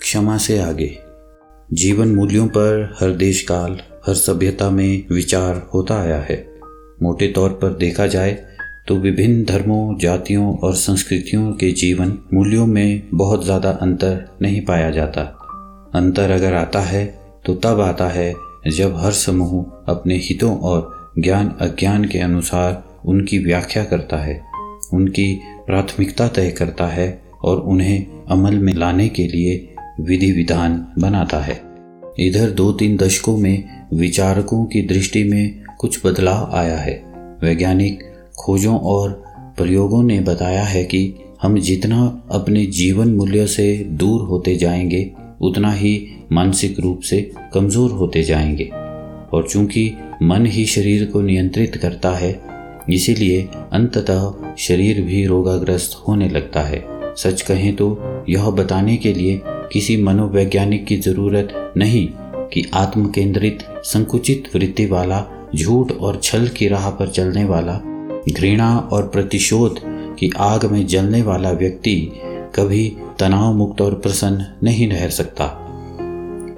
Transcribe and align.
क्षमा 0.00 0.36
से 0.38 0.58
आगे। 0.58 0.90
जीवन 1.72 2.08
मूल्यों 2.08 2.46
पर 2.48 2.94
हर 3.00 3.10
देश 3.16 3.40
काल 3.42 3.80
हर 4.06 4.14
सभ्यता 4.16 4.68
में 4.70 5.04
विचार 5.10 5.56
होता 5.74 6.00
आया 6.00 6.20
है। 6.20 6.36
मोटे 7.02 7.28
तौर 7.28 7.50
पर 7.52 7.74
देखा 7.76 8.06
जाए 8.06 8.32
तो 8.88 8.96
विभिन्न 8.96 9.44
धर्मों, 9.44 9.98
जातियों 9.98 10.54
और 10.56 10.74
संस्कृतियों 10.76 11.52
के 11.52 11.70
जीवन 11.72 12.16
मूल्यों 12.34 12.66
में 12.66 13.08
बहुत 13.14 13.44
ज़्यादा 13.44 13.70
अंतर 13.72 14.24
नहीं 14.42 14.64
पाया 14.66 14.90
जाता। 14.90 15.22
अंतर 15.94 16.30
अगर 16.30 16.54
आता 16.54 16.80
है 16.82 17.04
तो 17.46 17.54
तब 17.54 17.80
आता 17.80 18.08
है 18.08 18.34
जब 18.68 18.96
हर 18.96 19.12
समूह 19.12 19.64
अपने 19.88 20.16
हितों 20.18 20.56
और 20.60 21.12
ज्ञान 21.18 21.54
अज्ञान 21.60 22.04
के 22.04 22.18
अनुसार 22.18 22.82
उनकी 23.04 23.38
व्याख्या 23.38 23.84
करता 23.84 24.16
है, 24.16 24.40
उनकी 24.92 25.34
प्राथमिकता 25.66 26.28
तय 26.28 26.50
करता 26.50 26.86
है 26.88 27.22
और 27.42 27.60
उन्हें 27.62 28.24
अमल 28.26 28.58
में 28.58 28.72
लाने 28.74 29.08
के 29.08 29.26
लिए 29.26 29.56
विधि 30.00 30.32
विधान 30.32 30.86
बनाता 30.98 31.38
है। 31.38 31.60
इधर 32.18 32.50
दो 32.50 32.72
तीन 32.72 32.96
दशकों 32.96 33.36
में 33.36 33.64
विचारकों 33.94 34.64
की 34.64 34.82
दृष्टि 34.82 35.24
में 35.24 35.60
कुछ 35.78 36.06
बदलाव 36.06 36.50
आया 36.52 36.76
है। 36.76 37.04
वैज्ञानिक 37.42 38.02
खोजों 38.38 38.78
और 38.78 39.22
प्रयोगों 39.56 40.02
ने 40.02 40.20
बताया 40.20 40.64
है 40.64 40.84
कि 40.84 41.14
हम 41.42 41.58
जितना 41.58 42.28
अपने 42.30 42.66
जीवन 42.66 43.08
मूल्य 43.08 43.46
से 43.46 43.76
दूर 43.76 44.20
होते 44.20 44.56
जाएँगे, 44.56 45.12
उतना 45.40 45.72
ही 45.72 46.06
मानसिक 46.32 46.80
रूप 46.80 47.00
से 47.00 47.32
कमज़ोर 47.54 47.90
होते 47.90 48.22
जाएँगे। 48.22 48.70
और 49.32 49.48
चूँकि 49.50 49.92
मन 50.22 50.46
ही 50.46 50.66
शरीर 50.66 51.04
को 51.04 51.20
नियंत्रित 51.20 51.76
करता 51.76 52.10
है, 52.10 52.40
इसीलिए 52.90 53.48
अंततः 53.72 54.54
शरीर 54.58 55.02
भी 55.02 55.26
रोगाग्रस्त 55.26 56.04
होने 56.08 56.28
लगता 56.28 56.60
है। 56.60 56.84
सच 57.16 57.42
कहें 57.42 57.76
तो 57.76 58.02
यह 58.28 58.50
बताने 58.50 58.96
के 58.96 59.12
लिए 59.12 59.40
किसी 59.72 59.96
मनोवैज्ञानिक 59.96 60.86
की 60.86 60.96
ज़रूरत 60.96 61.72
नहीं 61.76 62.08
कि 62.52 62.70
आत्म 62.74 63.06
केंद्रित 63.06 63.58
संकुचित 63.84 64.48
वृत्ति 64.56 64.86
वाला, 64.86 65.24
झूठ 65.56 65.92
और 65.92 66.20
छल 66.22 66.48
की 66.48 66.68
राह 66.68 66.90
पर 66.90 67.08
चलने 67.08 67.44
वाला, 67.44 67.80
घृणा 68.32 68.78
और 68.92 69.08
प्रतिशोध 69.08 69.80
की 70.18 70.30
आग 70.38 70.64
में 70.64 70.86
जलने 70.86 71.22
वाला 71.22 71.50
व्यक्ति 71.50 72.12
कभी 72.54 72.96
तनाव 73.18 73.54
मुक्त 73.54 73.80
और 73.80 73.94
प्रसन्न 73.94 74.46
नहीं 74.62 74.88
रह 74.88 75.08
सकता। 75.08 75.66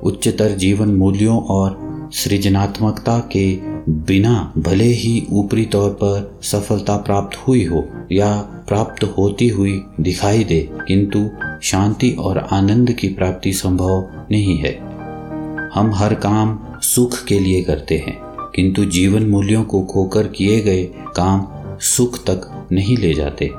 उच्चतर 0.02 0.50
जीवन 0.50 0.88
मूल्यों 0.88 1.42
और 1.42 1.78
सृजनात्मकता 2.12 3.18
के 3.18 3.71
बिना 3.88 4.52
भले 4.58 4.84
ही 4.84 5.26
ऊपरी 5.32 5.64
तौर 5.64 5.90
पर 5.90 6.40
सफलता 6.42 6.96
प्राप्त 6.96 7.36
हुई 7.36 7.64
हो 7.64 7.84
या 8.12 8.34
प्राप्त 8.68 9.04
होती 9.04 9.48
हुई 9.48 9.80
दिखाई 10.00 10.44
दे, 10.44 10.68
किंतु 10.88 11.28
शांति 11.62 12.10
और 12.10 12.38
आनंद 12.38 12.92
की 12.92 13.08
प्राप्ति 13.08 13.52
संभव 13.52 14.26
नहीं 14.30 14.56
है। 14.58 14.72
हम 15.74 15.92
हर 15.94 16.14
काम 16.14 16.58
सुख 16.82 17.24
के 17.24 17.38
लिए 17.38 17.62
करते 17.62 17.98
हैं, 17.98 18.16
किंतु 18.54 18.84
जीवन 18.84 19.26
मूल्यों 19.26 19.64
को 19.64 19.80
खोकर 19.82 20.26
किए 20.28 20.60
गए 20.60 20.82
काम 21.16 21.46
सुख 21.78 22.18
तक 22.24 22.68
नहीं 22.72 22.96
ले 22.96 23.12
जाते। 23.14 23.50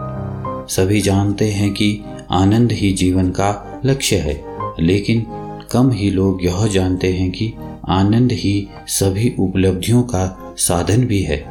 सभी 0.69 1.01
जानते 1.01 1.45
हैं 1.45 1.71
कि 1.71 1.99
आनंद 2.31 2.71
ही 2.71 2.91
जीवन 2.93 3.29
का 3.29 3.81
लक्ष्य 3.85 4.15
है, 4.15 4.41
लेकिन 4.79 5.25
कम 5.71 5.91
ही 5.91 6.09
लोग 6.09 6.45
यह 6.45 6.67
जानते 6.67 7.13
हैं 7.13 7.31
कि 7.31 7.53
आनंद 7.89 8.31
ही 8.31 8.67
सभी 8.87 9.35
उपलब्धियों 9.39 10.03
का 10.03 10.53
साधन 10.57 11.05
भी 11.05 11.21
है। 11.21 11.45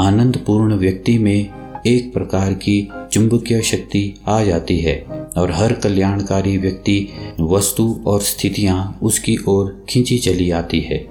आनंद 0.00 0.36
पूर्ण 0.46 0.74
व्यक्ति 0.74 1.18
में 1.18 1.48
एक 1.86 2.12
प्रकार 2.12 2.52
की 2.52 2.88
चुंबकीय 3.12 3.62
शक्ति 3.62 4.20
आ 4.28 4.42
जाती 4.44 4.78
है 4.78 5.06
और 5.36 5.50
हर 5.50 5.72
कल्याणकारी 5.72 6.58
व्यक्ति 6.58 7.08
वस्तु 7.40 8.00
और 8.06 8.20
स्थितियाँ 8.20 8.98
उसकी 9.02 9.36
ओर 9.48 9.84
खींची 9.88 10.18
चली 10.18 10.50
आती 10.50 10.80
है। 10.80 11.06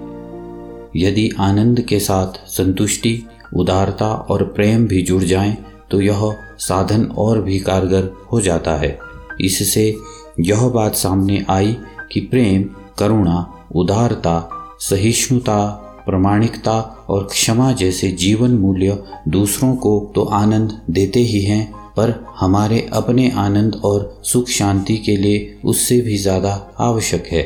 यदि 0.96 1.30
आनंद 1.38 1.80
के 1.80 2.00
साथ 2.00 2.46
संतुष्टि, 2.46 3.26
उदारता 3.56 4.14
और 4.14 4.44
प्रेम 4.44 4.86
भी 4.86 5.02
जुड़ 5.02 5.22
जाएँ 5.22 5.56
तो 5.90 6.00
यह 6.00 6.36
साधन 6.58 7.04
और 7.04 7.42
भी 7.42 7.58
कारगर 7.58 8.10
हो 8.32 8.40
जाता 8.40 8.76
है। 8.76 8.98
इससे 9.40 9.96
यह 10.40 10.68
बात 10.68 10.94
सामने 10.94 11.44
आई 11.48 11.76
कि 12.12 12.20
प्रेम, 12.20 12.64
करुणा, 12.98 13.66
उदारता 13.74 14.53
सहिष्णुता, 14.88 15.66
प्रमाणिकता 16.06 16.80
और 17.08 17.24
क्षमा 17.24 17.72
जैसे 17.72 18.10
जीवन 18.10 18.50
मूल्य 18.50 18.98
दूसरों 19.28 19.74
को 19.76 20.12
तो 20.14 20.22
आनंद 20.22 20.80
देते 20.90 21.20
ही 21.20 21.40
हैं, 21.40 21.72
पर 21.96 22.12
हमारे 22.36 22.80
अपने 22.92 23.30
आनंद 23.30 23.80
और 23.84 24.20
सुख 24.24 24.48
शांति 24.48 24.96
के 24.96 25.16
लिए 25.16 25.58
उससे 25.64 26.00
भी 26.00 26.16
ज़्यादा 26.16 26.52
आवश्यक 26.80 27.26
है। 27.26 27.42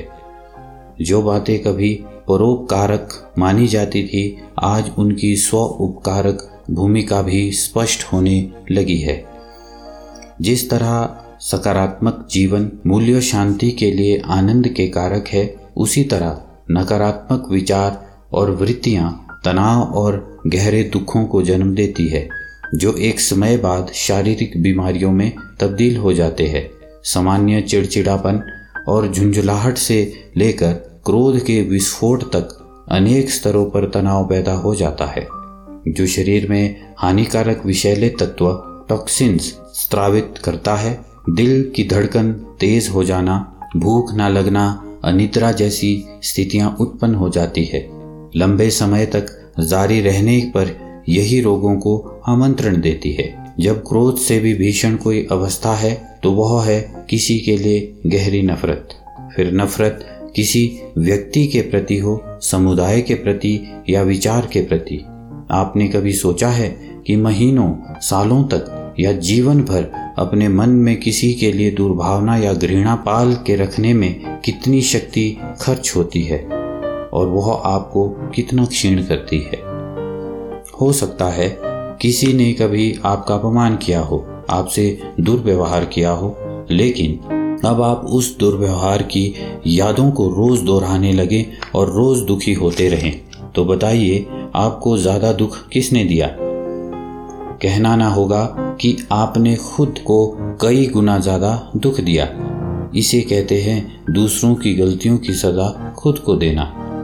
जो 1.00 1.22
बातें 1.22 1.58
कभी 1.58 1.94
परोपकारक 2.28 3.08
मानी 3.38 3.66
जाती 3.66 4.02
थी, 4.02 4.38
आज 4.58 4.90
उनकी 4.98 5.34
स्व 5.36 5.56
उपकारक 5.56 6.48
भूमिका 6.70 7.22
भी 7.22 7.50
स्पष्ट 7.52 8.04
होने 8.04 8.50
लगी 8.70 8.98
है। 8.98 9.24
जिस 10.40 10.68
तरह 10.70 11.24
सकारात्मक 11.40 12.26
जीवन 12.30 12.70
मूल्य 12.86 13.20
शांति 13.20 13.70
के 13.70 13.90
लिए 13.90 14.20
आनंद 14.26 14.68
के 14.68 14.88
कारक 14.88 15.28
है, 15.28 15.54
उसी 15.76 16.04
तरह 16.04 16.42
नकारात्मक 16.70 17.48
विचार 17.50 18.10
और 18.32 18.50
वृत्तियाँ 18.50 19.40
तनाव 19.44 19.82
और 19.82 20.40
गहरे 20.46 20.82
दुखों 20.82 21.24
को 21.24 21.42
जन्म 21.42 21.74
देती 21.74 22.08
है, 22.08 22.28
जो 22.74 22.92
एक 22.92 23.20
समय 23.20 23.56
बाद 23.56 23.90
शारीरिक 23.94 24.62
बीमारियों 24.62 25.12
में 25.12 25.32
तब्दील 25.60 25.96
हो 25.96 26.12
जाते 26.12 26.46
हैं। 26.46 26.70
सामान्य 27.04 27.60
चिड़चिड़ापन 27.60 28.42
और 28.88 29.12
झुंझुलाहट 29.12 29.76
से 29.78 30.12
लेकर 30.36 30.72
क्रोध 31.04 31.44
के 31.44 31.62
विस्फोट 31.62 32.22
तक 32.22 32.64
अनेक 32.90 33.30
स्तरों 33.30 33.64
पर 33.64 33.90
तनाव 33.90 34.28
पैदा 34.28 34.52
हो 34.52 34.74
जाता 34.74 35.04
है। 35.04 35.26
जो 35.88 36.06
शरीर 36.06 36.50
में 36.50 36.94
हानिकारक 36.98 37.66
विषैले 37.66 38.08
तत्व, 38.08 38.64
टॉक्सिन्स 38.88 39.42
स्त्रावित 39.74 40.34
करता 40.44 40.74
है, 40.74 41.04
दिल 41.30 41.72
की 41.76 41.84
धड़कन 41.84 42.32
तेज 42.32 42.88
हो 42.88 43.04
जाना, 43.04 43.60
भूख 43.76 44.14
न 44.14 44.20
लगना 44.20 44.87
अनिद्रा 45.04 45.52
जैसी 45.52 46.04
स्थितियाँ 46.22 46.76
उत्पन्न 46.80 47.14
हो 47.14 47.28
जाती 47.28 47.64
है। 47.64 47.86
लंबे 48.36 48.70
समय 48.70 49.06
तक 49.06 49.26
जारी 49.60 50.00
रहने 50.00 50.38
पर 50.56 50.76
यही 51.08 51.40
रोगों 51.40 51.76
को 51.76 52.22
आमंत्रण 52.28 52.80
देती 52.80 53.12
है। 53.12 53.54
जब 53.60 53.82
क्रोध 53.88 54.18
से 54.18 54.38
भी 54.38 54.54
भीषण 54.54 54.96
कोई 54.96 55.26
अवस्था 55.32 55.74
है 55.74 55.94
तो 56.22 56.32
वह 56.32 56.64
है 56.64 57.06
किसी 57.10 57.38
के 57.38 57.56
लिए 57.56 57.94
गहरी 58.06 58.42
नफरत। 58.42 58.88
फिर 59.36 59.52
नफरत 59.52 60.32
किसी 60.36 60.80
व्यक्ति 60.98 61.46
के 61.46 61.60
प्रति 61.60 61.98
हो, 61.98 62.20
समुदाय 62.42 63.00
के 63.00 63.14
प्रति 63.14 63.82
या 63.90 64.02
विचार 64.02 64.48
के 64.52 64.60
प्रति। 64.60 65.04
आपने 65.50 65.88
कभी 65.88 66.12
सोचा 66.12 66.48
है 66.48 66.68
कि 67.06 67.16
महीनों, 67.16 67.74
सालों 68.00 68.42
तक 68.44 68.94
या 69.00 69.12
जीवन 69.12 69.62
भर 69.62 69.90
अपने 70.18 70.48
मन 70.48 70.68
में 70.68 70.96
किसी 71.00 71.32
के 71.34 71.52
लिए 71.52 71.70
दुर्भावना 71.70 72.36
या 72.36 72.52
घृणा 72.54 72.94
पाल 72.96 73.34
के 73.46 73.56
रखने 73.56 73.92
में 73.94 74.40
कितनी 74.44 74.80
शक्ति 74.82 75.30
खर्च 75.60 75.92
होती 75.96 76.22
है, 76.22 76.38
और 77.12 77.26
वह 77.26 77.52
आपको 77.66 78.08
कितना 78.34 78.64
क्षीण 78.64 79.02
करती 79.02 79.38
है। 79.42 79.62
हो 80.80 80.92
सकता 80.92 81.28
है 81.30 81.48
किसी 82.02 82.32
ने 82.32 82.52
कभी 82.52 82.94
आपका 83.04 83.34
अपमान 83.34 83.76
किया 83.76 84.00
हो, 84.00 84.24
आपसे 84.50 85.00
दुर्व्यवहार 85.20 85.84
किया 85.84 86.10
हो, 86.10 86.36
लेकिन 86.70 87.18
अब 87.64 87.82
आप 87.82 88.04
उस 88.06 88.36
दुर्व्यवहार 88.38 89.02
की 89.02 89.34
यादों 89.66 90.10
को 90.10 90.28
रोज 90.28 90.60
दोहराने 90.60 91.12
लगे 91.12 91.46
और 91.74 91.92
रोज 91.92 92.20
दुखी 92.20 92.52
होते 92.54 92.88
रहें। 92.88 93.12
तो 93.54 93.64
बताइए, 93.64 94.26
आपको 94.54 94.96
ज़्यादा 94.98 95.32
दुख 95.32 95.56
किसने 95.68 96.04
दिया? 96.04 96.28
कहना 97.62 97.94
ना 97.96 98.08
होगा 98.08 98.67
कि 98.80 98.96
आपने 99.12 99.54
खुद 99.56 99.98
को 100.06 100.26
कई 100.60 100.86
गुना 100.86 101.18
ज़्यादा 101.18 101.70
दुख 101.76 102.00
दिया। 102.00 102.28
इसे 102.96 103.20
कहते 103.20 103.60
हैं 103.62 104.04
दूसरों 104.10 104.54
की 104.54 104.74
गलतियों 104.74 105.18
की 105.18 105.34
सजा 105.34 105.68
खुद 105.98 106.18
को 106.18 106.36
देना। 106.36 106.62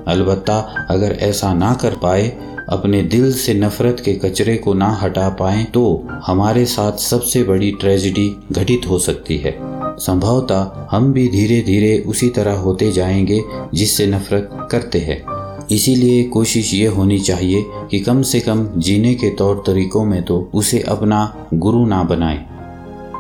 अलबत्ता 0.09 0.59
अगर 0.91 1.13
ऐसा 1.21 1.53
ना 1.55 1.75
कर 1.75 1.97
पाए, 1.97 2.27
अपने 2.71 3.03
दिल 3.03 3.33
से 3.33 3.55
नफरत 3.55 4.01
के 4.05 4.15
कचरे 4.15 4.57
को 4.57 4.75
ना 4.75 4.89
हटा 4.93 5.29
पाए 5.31 5.65
तो 5.65 5.83
हमारे 6.27 6.65
साथ 6.67 6.99
सबसे 7.01 7.43
बड़ी 7.45 7.71
ट्रेजिडी 7.73 8.29
घटित 8.53 8.87
हो 8.89 8.99
सकती 8.99 9.37
है। 9.39 9.57
संभवतः 9.99 10.89
हम 10.91 11.13
भी 11.13 11.29
धीरे 11.29 11.61
धीरे 11.63 11.99
उसी 12.09 12.29
तरह 12.29 12.59
होते 12.59 12.91
जाएँगे 12.93 13.41
जिससे 13.75 14.07
नफरत 14.07 14.69
करते 14.71 14.99
हैं। 14.99 15.23
इसीलिए 15.71 16.23
कोशिश 16.25 16.73
ये 16.75 16.87
होनी 16.87 17.19
चाहिए 17.19 17.65
कि 17.91 17.99
कम 18.01 18.23
से 18.23 18.41
कम 18.41 18.67
जीने 18.79 19.15
के 19.15 19.31
तौर 19.31 19.63
तरीकों 19.67 20.05
में 20.05 20.23
तो 20.23 20.39
उसे 20.55 20.81
अपना 20.81 21.49
गुरु 21.55 21.85
ना 21.87 22.03
बनाए, 22.03 22.45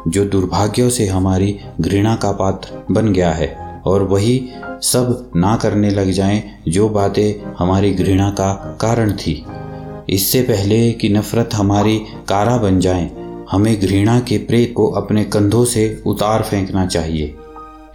जो 0.08 0.25
दुर्भाग्यों 0.25 0.88
से 0.91 1.06
हमारी 1.06 1.58
घृणा 1.81 2.14
का 2.17 2.32
पात्र 2.32 2.85
बन 2.91 3.12
गया 3.12 3.31
है, 3.31 3.49
और 3.87 4.02
वही 4.02 4.38
सब 4.82 5.31
ना 5.37 5.55
करने 5.56 5.91
लग 5.91 6.11
जाएँ 6.11 6.43
जो 6.69 6.88
बातें 6.88 7.55
हमारी 7.58 7.93
घृणा 7.94 8.31
का 8.31 8.52
कारण 8.81 9.12
थी। 9.12 9.44
इससे 10.08 10.43
पहले 10.43 10.91
कि 10.93 11.08
नफरत 11.08 11.55
हमारी 11.55 11.99
कारा 12.29 12.56
बन 12.56 12.81
जाए, 12.81 13.11
हमें 13.50 13.81
घृणा 13.81 14.19
के 14.20 14.38
प्रेत 14.38 14.73
को 14.76 14.87
अपने 14.93 15.25
कंधों 15.25 15.64
से 15.64 16.02
उतार 16.06 16.43
फेंकना 16.43 16.87
चाहिए। 16.87 17.35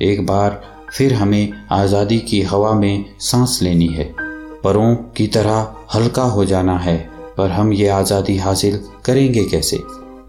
एक 0.02 0.26
बार 0.26 0.62
फिर 0.94 1.14
हमें 1.14 1.54
आज़ादी 1.72 2.20
की 2.20 2.42
हवा 2.42 2.74
में 2.74 3.06
सांस 3.20 3.60
लेनी 3.62 3.88
है। 3.88 4.14
परों 4.64 4.96
की 4.96 5.28
तरह 5.28 5.76
हल्का 5.94 6.24
हो 6.24 6.46
जाना 6.46 6.78
है, 6.78 6.98
पर 7.38 7.50
हम 7.50 7.74
ये 7.74 7.88
आज़ादी 7.88 8.38
हासिल 8.38 8.80
करेंगे 9.06 9.44
कैसे? 9.44 9.80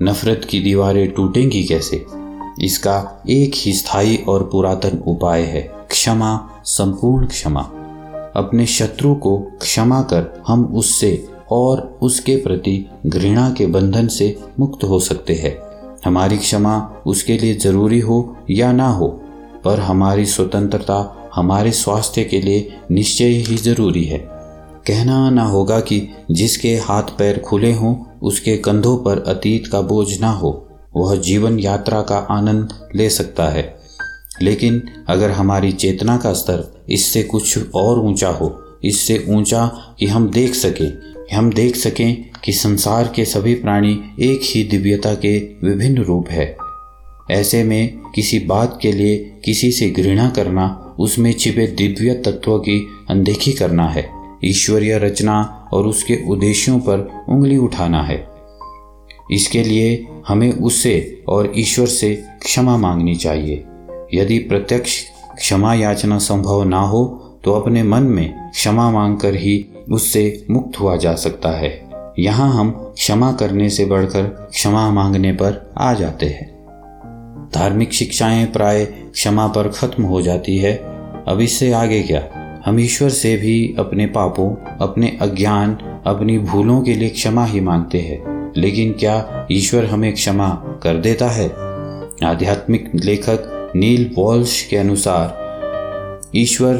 नफरत 0.02 0.46
की 0.50 0.60
दीवारें 0.60 1.10
टूटेंगी 1.10 1.64
कैसे? 1.64 2.06
इसका 2.62 3.22
एक 3.30 3.52
ही 3.54 3.72
स्थायी 3.72 4.16
और 4.16 4.48
पुरातन 4.52 5.02
उपाय 5.06 5.42
है, 5.42 5.62
क्षमा, 5.90 6.60
संपूर्ण 6.64 7.26
क्षमा। 7.26 7.60
अपने 8.36 8.66
शत्रु 8.66 9.14
को 9.14 9.38
क्षमा 9.60 10.02
कर 10.02 10.42
हम 10.46 10.64
उससे 10.64 11.28
और 11.50 11.98
उसके 12.02 12.36
प्रति 12.36 12.90
घृणा 13.06 13.50
के 13.50 13.66
बंधन 13.66 14.08
से 14.08 14.36
मुक्त 14.60 14.84
हो 14.84 15.00
सकते 15.00 15.34
हैं। 15.34 15.56
हमारी 16.04 16.38
क्षमा 16.38 17.02
उसके 17.06 17.38
लिए 17.38 17.54
ज़रूरी 17.54 18.00
हो 18.00 18.36
या 18.50 18.72
ना 18.72 18.88
हो, 18.88 19.08
पर 19.64 19.80
हमारी 19.80 20.26
स्वतंत्रता 20.26 21.19
हमारे 21.34 21.72
स्वास्थ्य 21.72 22.24
के 22.24 22.40
लिए 22.40 22.72
निश्चय 22.90 23.24
ही 23.24 23.56
ज़रूरी 23.56 24.04
है। 24.04 24.18
कहना 24.86 25.30
ना 25.30 25.42
होगा 25.42 25.80
कि 25.80 26.08
जिसके 26.30 26.76
हाथ 26.76 27.02
पैर 27.02 27.38
खुले 27.38 27.72
हों, 27.72 28.18
उसके 28.22 28.56
कंधों 28.56 28.96
पर 28.96 29.24
अतीत 29.26 29.66
का 29.66 29.80
बोझ 29.80 30.20
ना 30.20 30.30
हो, 30.30 30.68
वह 30.96 31.16
जीवन 31.16 31.58
यात्रा 31.58 32.02
का 32.02 32.16
आनंद 32.16 32.90
ले 32.94 33.10
सकता 33.10 33.48
है। 33.48 33.80
लेकिन 34.42 34.82
अगर 35.08 35.30
हमारी 35.30 35.72
चेतना 35.72 36.16
का 36.16 36.32
स्तर 36.32 36.84
इससे 36.88 37.22
कुछ 37.22 37.58
और 37.74 37.98
ऊँचा 37.98 38.28
हो, 38.28 38.64
इससे 38.84 39.26
ऊँचा 39.28 39.94
कि 39.98 40.06
हम 40.06 40.30
देख 40.30 40.54
सकें, 40.54 41.10
हम 41.36 41.52
देख 41.52 41.76
सकें 41.76 42.30
कि 42.44 42.52
संसार 42.52 43.12
के 43.16 43.24
सभी 43.24 43.54
प्राणी 43.54 44.00
एक 44.20 44.40
ही 44.44 44.64
दिव्यता 44.64 45.14
के 45.14 45.38
विभिन्न 45.38 46.02
रूप 46.02 46.28
है। 46.28 46.56
ऐसे 47.30 47.64
में 47.64 47.98
किसी 48.14 48.38
बात 48.38 48.78
के 48.82 48.92
लिए 48.92 49.40
किसी 49.44 49.72
से 49.72 49.90
घृणा 49.90 50.30
करना 50.30 50.79
उसमें 51.00 51.32
छिपे 51.32 51.66
दिव्य 51.66 52.14
तत्व 52.14 52.58
की 52.58 52.86
अनदेखी 53.10 53.52
करना 53.52 53.88
है। 53.88 54.08
ईश्वरीय 54.44 54.98
रचना 54.98 55.68
और 55.72 55.86
उसके 55.86 56.18
उद्देश्यों 56.28 56.78
पर 56.80 57.24
उंगली 57.28 57.56
उठाना 57.56 58.02
है। 58.02 58.28
इसके 59.32 59.62
लिए 59.62 60.06
हमें 60.28 60.52
उससे 60.52 61.22
और 61.28 61.52
ईश्वर 61.56 61.86
से 61.86 62.14
क्षमा 62.42 62.76
मांगनी 62.76 63.14
चाहिए। 63.14 63.64
यदि 64.14 64.38
प्रत्यक्ष 64.38 65.00
क्षमा 65.38 65.74
याचना 65.74 66.18
संभव 66.18 66.64
ना 66.64 66.80
हो 66.80 67.04
तो 67.44 67.52
अपने 67.52 67.82
मन 67.82 68.02
में 68.02 68.50
क्षमा 68.50 68.90
मांगकर 68.90 69.34
ही 69.34 69.64
उससे 69.90 70.46
मुक्त 70.50 70.80
हुआ 70.80 70.96
जा 70.96 71.14
सकता 71.14 71.50
है। 71.50 71.90
यहाँ 72.18 72.52
हम 72.52 72.70
क्षमा 72.70 73.32
करने 73.32 73.68
से 73.70 73.84
बढ़कर 73.84 74.22
क्षमा 74.50 74.90
मांगने 74.90 75.32
पर 75.32 75.72
आ 75.78 75.94
जाते 75.94 76.26
हैं। 76.26 76.59
धार्मिक 77.54 77.92
शिक्षाएँ 77.92 78.46
प्राय 78.46 78.84
क्षमा 78.84 79.46
पर 79.46 79.68
खत्म 79.68 80.02
हो 80.02 80.22
जाती 80.22 80.58
है। 80.58 80.76
अब 81.28 81.38
इससे 81.40 81.72
आगे 81.72 82.02
क्या? 82.02 82.28
हम 82.64 82.80
ईश्वर 82.80 83.08
से 83.08 83.36
भी 83.36 83.74
अपने 83.78 84.06
पापों, 84.06 84.76
अपने 84.80 85.18
अज्ञान, 85.20 85.74
अपनी 86.06 86.38
भूलों 86.38 86.82
के 86.82 86.94
लिए 86.94 87.08
क्षमा 87.08 87.44
ही 87.44 87.60
मांगते 87.60 87.98
हैं। 87.98 88.52
लेकिन 88.56 88.92
क्या 88.92 89.46
ईश्वर 89.52 89.84
हमें 89.84 90.12
क्षमा 90.12 90.48
कर 90.82 90.94
देता 90.94 91.28
है? 91.28 91.48
आध्यात्मिक 92.30 92.90
लेखक 92.94 93.72
नील 93.76 94.10
वॉल्श 94.18 94.62
के 94.62 94.76
अनुसार, 94.76 95.40
ईश्वर 96.36 96.74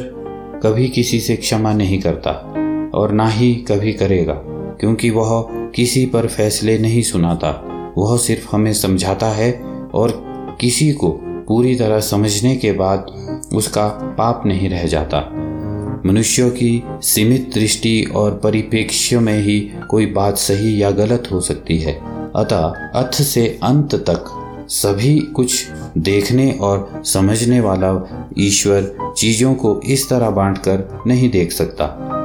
कभी 0.63 0.89
किसी 0.89 1.21
से 1.21 1.37
क्षमा 1.37 1.73
नहीं 1.73 2.01
करता 2.01 2.55
और 2.95 3.13
ना 3.13 3.29
ही 3.29 3.55
कभी 3.55 3.93
करेगा, 3.93 4.35
क्योंकि 4.81 5.11
वह 5.11 5.47
किसी 5.51 6.07
पर 6.07 6.27
फैसले 6.27 6.79
नहीं 6.79 7.03
सुनाता। 7.03 7.67
वह 7.99 8.19
सिर्फ़ 8.19 8.49
हमें 8.53 8.73
समझाता 8.73 9.27
है 9.27 9.63
और 9.95 10.30
किसी 10.61 10.93
को 10.93 11.09
पूरी 11.49 11.75
तरह 11.75 12.01
समझने 12.01 12.57
के 12.57 12.73
बाद 12.73 13.07
उसका 13.55 13.89
पाप 14.19 14.43
नहीं 14.47 14.69
रह 14.69 14.87
जाता। 14.87 15.19
मनुष्यों 16.07 16.51
की 16.51 16.85
सीमित 17.03 17.51
दृष्टि 17.55 18.05
और 18.15 18.41
परिप्रेक्ष्य 18.45 19.19
में 19.19 19.43
ही 19.43 19.61
कोई 19.89 20.07
बात 20.07 20.37
सही 20.39 20.83
या 20.83 20.91
गलत 20.91 21.29
हो 21.33 21.41
सकती 21.41 21.79
है। 21.79 21.93
अतः 22.37 22.63
अर्थ 22.95 23.23
से 23.23 23.59
अंत 23.63 23.95
तक 23.95 24.25
सभी 24.69 25.19
कुछ 25.19 25.67
देखने 25.99 26.53
और 26.53 27.03
समझने 27.05 27.61
वाला 27.61 27.93
ईश्वर 28.39 29.15
चीज़ों 29.17 29.55
को 29.55 29.81
इस 29.81 30.09
तरह 30.09 30.31
बांटकर 30.31 31.03
नहीं 31.07 31.31
देख 31.31 31.53
सकता। 31.53 32.17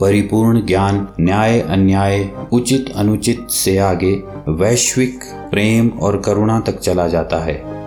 परिपूर्ण 0.00 0.66
ज्ञान, 0.66 1.08
न्याय, 1.20 1.60
अन्याय, 1.60 2.30
उचित, 2.52 2.92
अनुचित 2.96 3.46
से 3.50 3.78
आगे 3.78 4.12
वैश्विक 4.48 5.20
प्रेम 5.50 5.88
और 5.88 6.20
करुणा 6.20 6.60
तक 6.60 6.78
चला 6.78 7.08
जाता 7.08 7.38
है। 7.38 7.78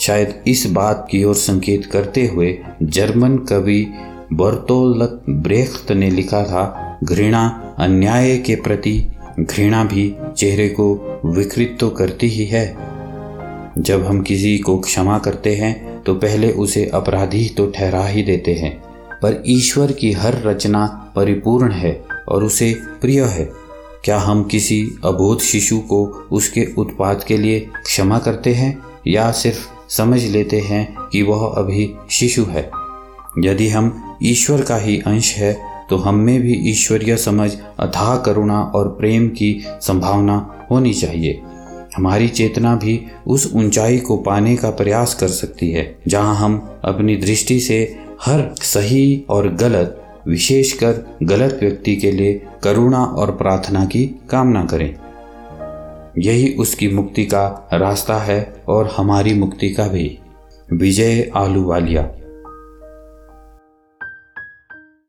शायद 0.00 0.34
इस 0.46 0.66
बात 0.70 1.06
की 1.10 1.24
ओर 1.24 1.34
संकेत 1.34 1.86
करते 1.86 2.26
हुए 2.26 2.58
जर्मन 2.82 3.38
कवि 3.38 3.86
बर्तोलत 4.32 5.22
ब्रेख्त 5.30 5.92
ने 5.92 6.10
लिखा 6.10 6.44
था, 6.44 6.98
घृणा 7.04 7.74
अन्याय 7.78 8.38
के 8.38 8.54
प्रति 8.54 9.06
घृणा 9.40 9.84
भी 9.84 10.16
चेहरे 10.36 10.68
को 10.68 11.20
विकृत 11.24 11.76
तो 11.80 11.90
करती 11.90 12.28
ही 12.28 12.44
है। 12.44 12.76
जब 13.78 14.06
हम 14.06 14.22
किसी 14.22 14.58
को 14.58 14.78
क्षमा 14.78 15.18
करते 15.18 15.54
हैं 15.54 16.02
तो 16.02 16.14
पहले 16.14 16.52
उसे 16.52 16.90
अपराधी 16.94 17.48
तो 17.48 17.66
ठहरा 17.66 18.06
ही 18.06 18.22
देते 18.22 18.54
हैं। 18.54 18.82
पर 19.22 19.42
ईश्वर 19.46 19.92
की 19.92 20.12
हर 20.12 20.42
रचना 20.42 21.07
परिपूर्ण 21.18 21.72
है 21.72 21.92
और 22.28 22.44
उसे 22.44 22.74
प्रिय 23.00 23.22
है। 23.22 23.50
क्या 24.04 24.18
हम 24.18 24.42
किसी 24.44 24.82
अबोध 25.04 25.40
शिशु 25.40 25.78
को 25.78 26.04
उसके 26.32 26.66
उत्पाद 26.78 27.24
के 27.24 27.36
लिए 27.36 27.60
क्षमा 27.84 28.18
करते 28.18 28.54
हैं 28.54 28.78
या 29.06 29.30
सिर्फ़ 29.32 29.66
समझ 29.88 30.22
लेते 30.24 30.60
हैं 30.60 30.96
कि 31.12 31.22
वह 31.22 31.46
अभी 31.56 31.94
शिशु 32.10 32.44
है? 32.44 32.70
यदि 33.38 33.68
हम 33.68 34.16
ईश्वर 34.22 34.62
का 34.62 34.76
ही 34.76 34.98
अंश 35.06 35.34
है 35.34 35.56
तो 35.90 35.96
हम 35.96 36.14
में 36.14 36.40
भी 36.42 36.54
ईश्वरीय 36.70 37.16
समझ, 37.16 37.50
अथाह 37.78 38.16
करुणा 38.16 38.60
और 38.74 38.88
प्रेम 38.88 39.28
की 39.28 39.64
संभावना 39.80 40.66
होनी 40.70 40.92
चाहिए। 40.94 41.40
हमारी 41.96 42.28
चेतना 42.28 42.74
भी 42.74 43.00
उस 43.26 43.50
ऊंचाई 43.54 43.98
को 43.98 44.16
पाने 44.16 44.56
का 44.56 44.70
प्रयास 44.70 45.14
कर 45.14 45.28
सकती 45.28 45.70
है, 45.70 45.98
जहाँ 46.08 46.34
हम 46.36 46.58
अपनी 46.84 47.16
दृष्टि 47.16 47.60
से 47.60 47.78
हर 48.22 48.54
सही 48.62 49.24
और 49.28 49.48
गलत 49.54 50.04
विशेषकर 50.26 51.16
गलत 51.22 51.58
व्यक्ति 51.62 51.96
के 51.96 52.12
लिए 52.12 52.46
करुणा 52.62 53.04
और 53.04 53.30
प्रार्थना 53.30 53.84
की 53.84 54.06
कामना 54.30 54.64
करें। 54.64 54.94
यही 56.18 56.54
उसकी 56.54 56.88
मुक्ति 56.88 57.24
का 57.24 57.68
रास्ता 57.72 58.18
है 58.18 58.62
और 58.68 58.94
हमारी 58.96 59.34
मुक्ति 59.34 59.70
का 59.70 59.88
भी। 59.88 60.18
विजय 60.72 61.30
आलू 61.36 61.64
वालिया 61.64 62.10